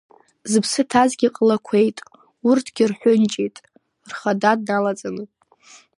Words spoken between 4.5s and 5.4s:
дналаҵаны.